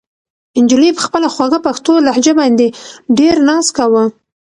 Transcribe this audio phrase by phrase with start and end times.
[0.63, 2.67] نجلۍ په خپله خوږه پښتو لهجه باندې
[3.17, 4.03] ډېر ناز کاوه.